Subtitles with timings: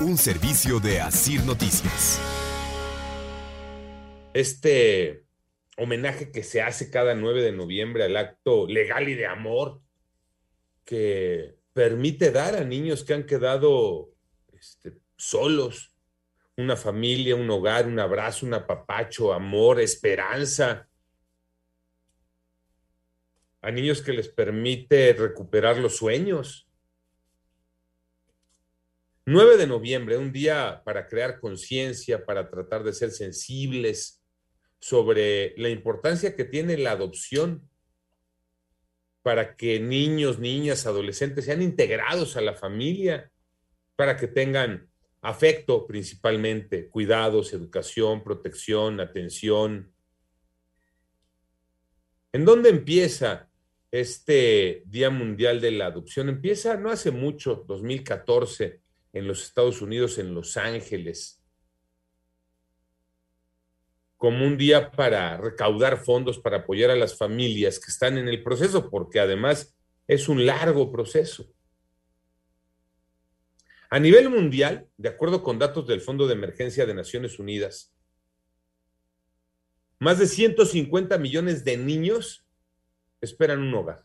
[0.00, 2.20] Un servicio de Asir Noticias.
[4.32, 5.24] Este
[5.76, 9.80] homenaje que se hace cada 9 de noviembre al acto legal y de amor
[10.84, 14.10] que permite dar a niños que han quedado
[14.52, 15.94] este, solos
[16.56, 20.88] una familia, un hogar, un abrazo, un apapacho, amor, esperanza.
[23.60, 26.63] A niños que les permite recuperar los sueños.
[29.26, 34.22] 9 de noviembre, un día para crear conciencia, para tratar de ser sensibles
[34.78, 37.68] sobre la importancia que tiene la adopción
[39.24, 43.32] para que niños, niñas, adolescentes sean integrados a la familia,
[43.96, 44.90] para que tengan
[45.22, 49.94] afecto principalmente, cuidados, educación, protección, atención.
[52.32, 53.48] ¿En dónde empieza
[53.90, 56.28] este Día Mundial de la Adopción?
[56.28, 58.83] Empieza no hace mucho, 2014,
[59.14, 61.40] en los Estados Unidos, en Los Ángeles,
[64.16, 68.42] como un día para recaudar fondos para apoyar a las familias que están en el
[68.42, 69.76] proceso, porque además
[70.08, 71.46] es un largo proceso.
[73.88, 77.94] A nivel mundial, de acuerdo con datos del Fondo de Emergencia de Naciones Unidas,
[80.00, 82.44] más de 150 millones de niños
[83.20, 84.04] esperan un hogar.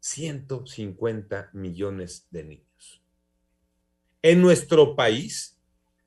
[0.00, 2.65] 150 millones de niños.
[4.22, 5.58] En nuestro país,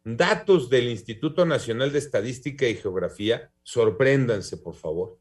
[0.03, 5.20] datos del Instituto Nacional de Estadística y Geografía, sorpréndanse por favor,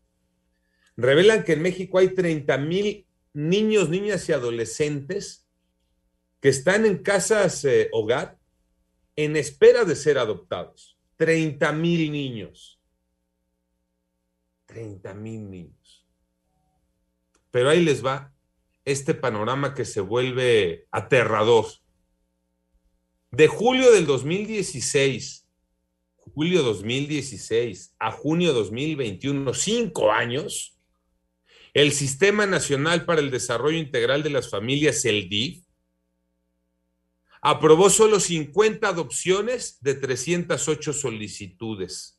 [0.97, 5.47] revelan que en México hay 30 mil niños, niñas y adolescentes
[6.41, 8.38] que están en casas eh, hogar
[9.16, 10.97] en espera de ser adoptados.
[11.16, 12.81] 30 mil niños.
[14.66, 16.06] 30 mil niños.
[17.50, 18.32] Pero ahí les va
[18.84, 21.66] este panorama que se vuelve aterrador.
[23.31, 25.47] De julio del 2016,
[26.16, 30.78] julio 2016 a junio 2021, cinco años,
[31.75, 35.62] el Sistema Nacional para el Desarrollo Integral de las Familias, el DIF,
[37.43, 42.19] aprobó solo 50 adopciones de 308 solicitudes.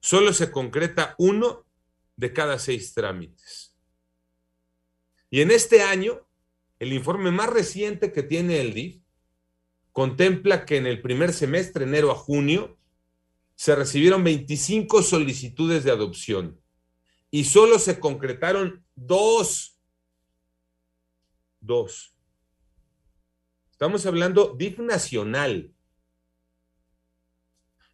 [0.00, 1.66] Solo se concreta uno
[2.16, 3.74] de cada seis trámites.
[5.30, 6.26] Y en este año,
[6.78, 9.07] el informe más reciente que tiene el DIF
[9.98, 12.78] contempla que en el primer semestre, enero a junio,
[13.56, 16.60] se recibieron 25 solicitudes de adopción
[17.32, 19.76] y solo se concretaron dos.
[21.58, 22.14] Dos.
[23.72, 25.72] Estamos hablando DIF nacional.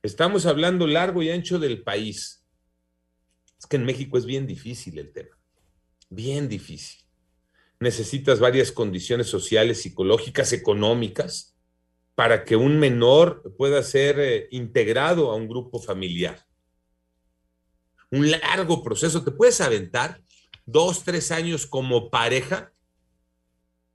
[0.02, 2.44] Estamos hablando largo y ancho del país.
[3.58, 5.38] Es que en México es bien difícil el tema.
[6.10, 7.06] Bien difícil.
[7.80, 11.53] Necesitas varias condiciones sociales, psicológicas, económicas,
[12.14, 16.46] para que un menor pueda ser eh, integrado a un grupo familiar.
[18.10, 19.24] Un largo proceso.
[19.24, 20.22] Te puedes aventar
[20.64, 22.72] dos, tres años como pareja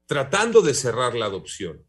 [0.05, 1.85] tratando de cerrar la adopción.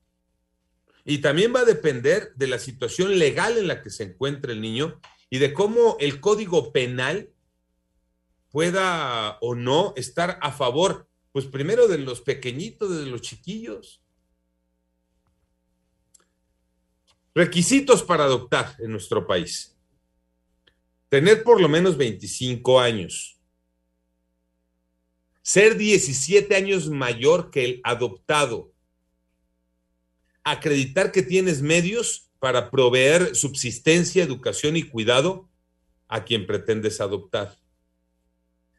[1.04, 4.60] Y también va a depender de la situación legal en la que se encuentre el
[4.60, 7.32] niño y de cómo el código penal
[8.50, 14.02] pueda o no estar a favor, pues primero de los pequeñitos, de los chiquillos.
[17.34, 19.76] Requisitos para adoptar en nuestro país.
[21.08, 23.38] Tener por lo menos 25 años.
[25.42, 28.72] Ser 17 años mayor que el adoptado.
[30.42, 35.48] Acreditar que tienes medios para proveer subsistencia, educación y cuidado
[36.08, 37.56] a quien pretendes adoptar.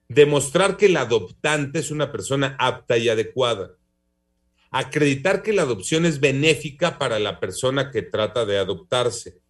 [0.09, 3.77] Demostrar que el adoptante es una persona apta y adecuada.
[4.71, 9.41] Acreditar que la adopción es benéfica para la persona que trata de adoptarse.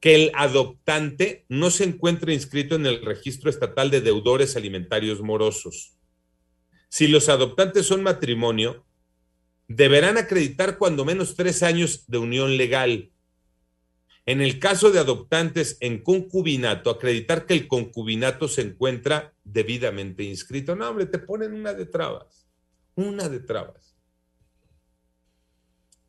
[0.00, 5.98] Que el adoptante no se encuentre inscrito en el registro estatal de deudores alimentarios morosos.
[6.88, 8.86] Si los adoptantes son matrimonio,
[9.68, 13.12] deberán acreditar cuando menos tres años de unión legal.
[14.24, 20.74] En el caso de adoptantes en concubinato, acreditar que el concubinato se encuentra debidamente inscrito.
[20.74, 22.47] No, hombre, te ponen una de trabas,
[22.98, 23.94] una de trabas.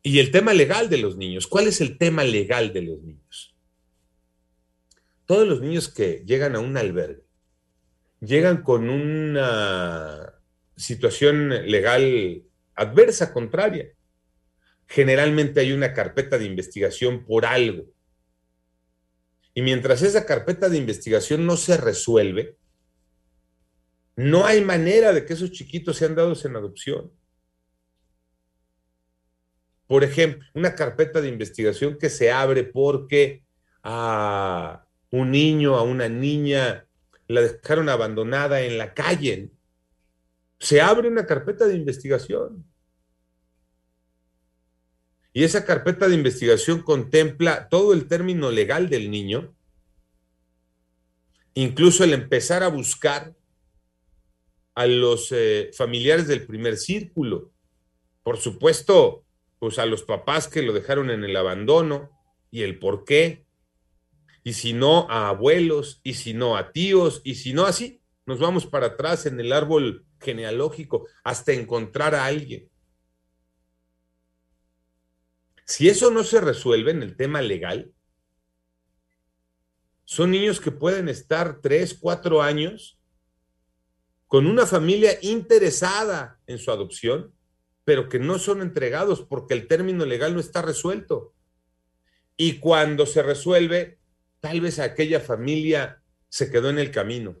[0.02, 1.46] Y el tema legal de los niños.
[1.46, 3.54] ¿Cuál es el tema legal de los niños?
[5.24, 7.22] Todos los niños que llegan a un albergue
[8.20, 10.34] llegan con una
[10.76, 12.42] situación legal
[12.74, 13.92] adversa, contraria.
[14.88, 17.84] Generalmente hay una carpeta de investigación por algo
[19.54, 22.56] y mientras esa carpeta de investigación no se resuelve,
[24.20, 27.10] no hay manera de que esos chiquitos sean dados en adopción.
[29.86, 33.42] Por ejemplo, una carpeta de investigación que se abre porque
[33.82, 36.86] a un niño, a una niña,
[37.28, 39.52] la dejaron abandonada en la calle.
[40.58, 42.66] Se abre una carpeta de investigación.
[45.32, 49.54] Y esa carpeta de investigación contempla todo el término legal del niño,
[51.54, 53.39] incluso el empezar a buscar
[54.80, 57.52] a los eh, familiares del primer círculo.
[58.22, 59.26] Por supuesto,
[59.58, 62.10] pues a los papás que lo dejaron en el abandono
[62.50, 63.44] y el por qué.
[64.42, 68.38] Y si no, a abuelos, y si no, a tíos, y si no, así, nos
[68.38, 72.70] vamos para atrás en el árbol genealógico hasta encontrar a alguien.
[75.66, 77.92] Si eso no se resuelve en el tema legal,
[80.06, 82.99] son niños que pueden estar tres, cuatro años
[84.30, 87.34] con una familia interesada en su adopción,
[87.82, 91.34] pero que no son entregados porque el término legal no está resuelto.
[92.36, 93.98] Y cuando se resuelve,
[94.38, 97.38] tal vez aquella familia se quedó en el camino,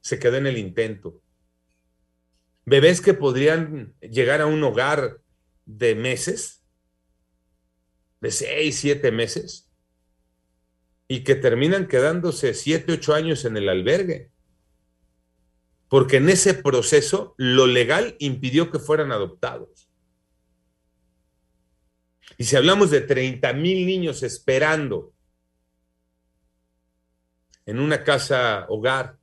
[0.00, 1.20] se quedó en el intento.
[2.64, 5.20] Bebés que podrían llegar a un hogar
[5.66, 6.64] de meses
[8.22, 9.70] de seis, siete meses
[11.08, 14.30] y que terminan quedándose siete, ocho años en el albergue.
[15.88, 19.88] Porque en ese proceso lo legal impidió que fueran adoptados.
[22.38, 25.12] Y si hablamos de 30 mil niños esperando
[27.64, 29.18] en una casa hogar,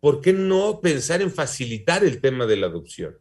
[0.00, 3.18] ¿por qué no pensar en facilitar el tema de la adopción?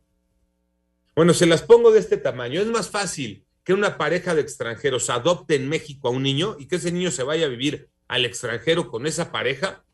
[1.16, 2.62] Bueno, se las pongo de este tamaño.
[2.62, 6.68] Es más fácil que una pareja de extranjeros adopte en México a un niño y
[6.68, 9.85] que ese niño se vaya a vivir al extranjero con esa pareja,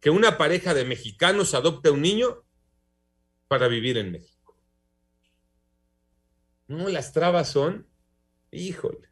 [0.00, 2.42] que una pareja de mexicanos adopte a un niño
[3.48, 4.56] para vivir en México.
[6.68, 7.86] No, las trabas son,
[8.50, 9.08] híjole,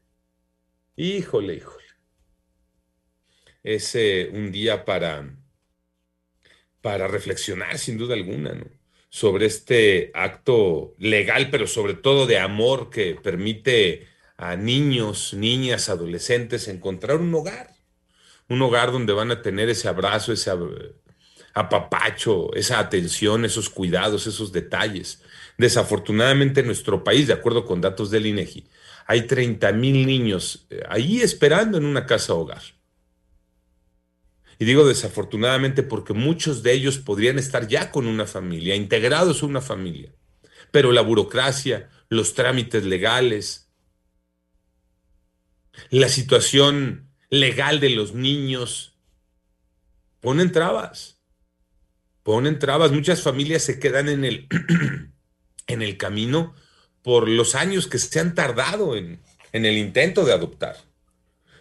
[0.97, 1.85] híjole, híjole.
[3.63, 3.95] Es
[4.33, 5.37] un día para,
[6.81, 8.79] para reflexionar, sin duda alguna, ¿no?
[9.11, 14.07] sobre este acto legal, pero sobre todo de amor que permite
[14.37, 17.78] a niños, niñas, adolescentes encontrar un hogar,
[18.49, 20.51] un hogar donde van a tener ese abrazo, ese
[21.55, 25.23] apapacho, esa atención, esos cuidados, esos detalles.
[25.59, 28.67] Desafortunadamente en nuestro país, de acuerdo con datos del INEGI,
[29.07, 32.63] hay 30 mil niños eh, ahí esperando en una casa hogar.
[34.59, 39.47] Y digo desafortunadamente porque muchos de ellos podrían estar ya con una familia, integrados a
[39.47, 40.13] una familia.
[40.71, 43.71] Pero la burocracia, los trámites legales,
[45.91, 48.97] la situación legal de los niños,
[50.21, 51.21] ponen trabas.
[52.23, 52.93] Ponen trabas.
[52.93, 54.47] Muchas familias se quedan en el,
[55.67, 56.55] en el camino
[57.03, 59.21] por los años que se han tardado en,
[59.53, 60.77] en el intento de adoptar.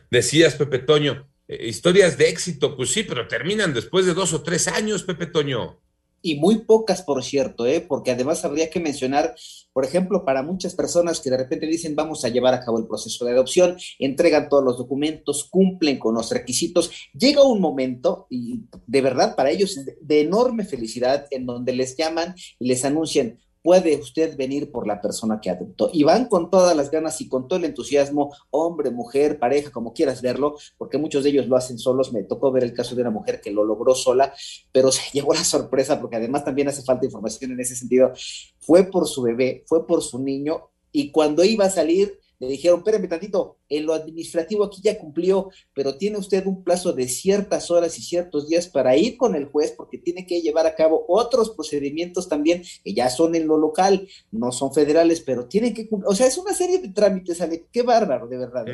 [0.09, 4.43] Decías, Pepe Toño, eh, historias de éxito, pues sí, pero terminan después de dos o
[4.43, 5.79] tres años, Pepe Toño.
[6.27, 7.79] Y muy pocas, por cierto, ¿eh?
[7.79, 9.33] porque además habría que mencionar,
[9.71, 12.85] por ejemplo, para muchas personas que de repente dicen vamos a llevar a cabo el
[12.85, 18.59] proceso de adopción, entregan todos los documentos, cumplen con los requisitos, llega un momento, y
[18.87, 23.39] de verdad para ellos es de enorme felicidad, en donde les llaman y les anuncian,
[23.67, 25.89] puede usted venir por la persona que adoptó.
[25.91, 29.91] Y van con todas las ganas y con todo el entusiasmo, hombre, mujer, pareja, como
[29.91, 32.13] quieras verlo, porque muchos de ellos lo hacen solos.
[32.13, 34.33] Me tocó ver el caso de una mujer que lo logró sola,
[34.71, 38.13] pero se llegó la sorpresa, porque además también hace falta información en ese sentido.
[38.57, 42.79] Fue por su bebé, fue por su niño, y cuando iba a salir, le dijeron,
[42.79, 47.71] espérame tantito, en lo administrativo aquí ya cumplió, pero tiene usted un plazo de ciertas
[47.71, 51.05] horas y ciertos días para ir con el juez porque tiene que llevar a cabo
[51.07, 55.87] otros procedimientos también que ya son en lo local, no son federales, pero tienen que
[55.87, 58.65] cumplir, o sea, es una serie de trámites, Ale, qué bárbaro, de verdad.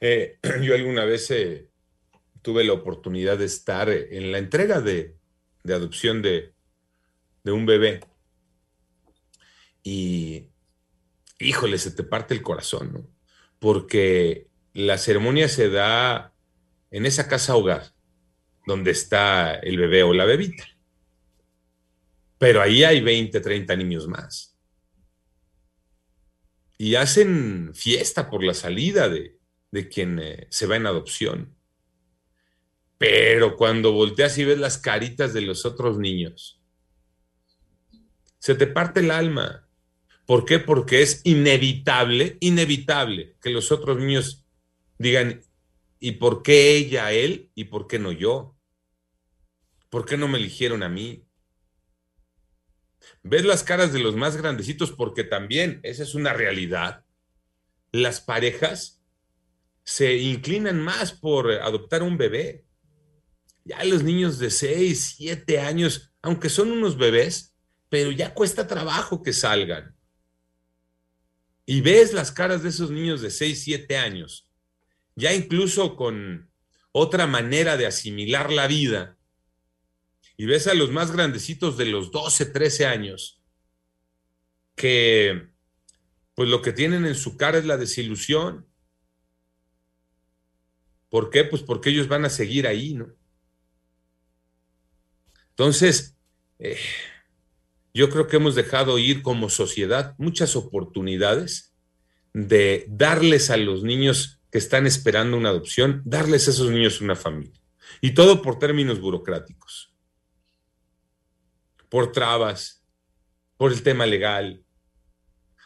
[0.00, 1.68] Eh, yo alguna vez eh,
[2.42, 5.16] tuve la oportunidad de estar en la entrega de,
[5.62, 6.52] de adopción de,
[7.44, 8.00] de un bebé.
[9.82, 10.48] Y
[11.38, 13.06] híjole, se te parte el corazón, ¿no?
[13.58, 16.34] Porque la ceremonia se da
[16.90, 17.92] en esa casa hogar
[18.66, 20.64] donde está el bebé o la bebita.
[22.38, 24.56] Pero ahí hay 20, 30 niños más.
[26.76, 29.38] Y hacen fiesta por la salida de,
[29.70, 31.54] de quien eh, se va en adopción.
[32.98, 36.60] Pero cuando volteas y ves las caritas de los otros niños,
[38.38, 39.63] se te parte el alma.
[40.26, 40.58] ¿Por qué?
[40.58, 44.44] Porque es inevitable, inevitable que los otros niños
[44.98, 45.42] digan,
[46.00, 48.56] ¿y por qué ella, él, y por qué no yo?
[49.90, 51.26] ¿Por qué no me eligieron a mí?
[53.22, 57.04] Ves las caras de los más grandecitos porque también, esa es una realidad,
[57.92, 59.02] las parejas
[59.84, 62.64] se inclinan más por adoptar un bebé.
[63.64, 67.54] Ya los niños de 6, 7 años, aunque son unos bebés,
[67.88, 69.94] pero ya cuesta trabajo que salgan.
[71.66, 74.48] Y ves las caras de esos niños de 6, 7 años,
[75.16, 76.50] ya incluso con
[76.92, 79.16] otra manera de asimilar la vida,
[80.36, 83.40] y ves a los más grandecitos de los 12, 13 años,
[84.74, 85.48] que
[86.34, 88.66] pues lo que tienen en su cara es la desilusión.
[91.08, 91.44] ¿Por qué?
[91.44, 93.14] Pues porque ellos van a seguir ahí, ¿no?
[95.50, 96.16] Entonces,
[96.58, 96.76] eh,
[97.94, 101.72] yo creo que hemos dejado ir como sociedad muchas oportunidades
[102.32, 107.16] de darles a los niños que están esperando una adopción, darles a esos niños una
[107.16, 107.60] familia.
[108.00, 109.94] Y todo por términos burocráticos
[111.94, 112.82] por trabas,
[113.56, 114.64] por el tema legal.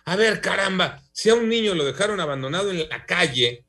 [0.04, 3.64] A ver, caramba, si a un niño lo dejaron abandonado en la calle,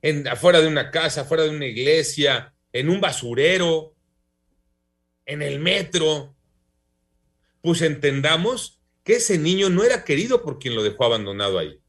[0.00, 3.94] en, afuera de una casa, afuera de una iglesia, en un basurero,
[5.26, 6.34] en el metro,
[7.62, 11.80] pues entendamos que ese niño no era querido por quien lo dejó abandonado ahí.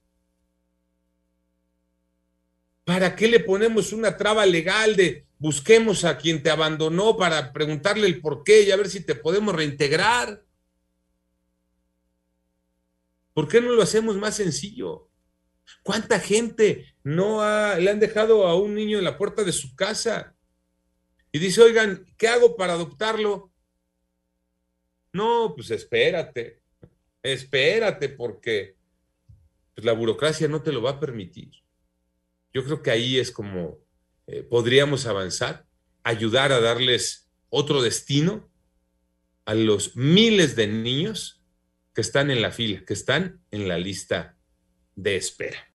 [2.85, 8.07] ¿Para qué le ponemos una traba legal de busquemos a quien te abandonó para preguntarle
[8.07, 10.43] el por qué y a ver si te podemos reintegrar?
[13.33, 15.09] ¿Por qué no lo hacemos más sencillo?
[15.81, 17.41] ¿Cuánta gente no
[17.77, 20.35] le han dejado a un niño en la puerta de su casa?
[21.31, 23.52] Y dice, oigan, ¿qué hago para adoptarlo?
[25.13, 26.59] No, pues espérate,
[27.21, 28.75] espérate porque
[29.73, 31.51] pues, la burocracia no te lo va a permitir.
[32.53, 33.79] Yo creo que ahí es como
[34.27, 35.65] eh, podríamos avanzar,
[36.03, 38.49] ayudar a darles otro destino
[39.45, 41.43] a los miles de niños
[41.93, 44.37] que están en la fila, que están en la lista
[44.95, 45.71] de espera.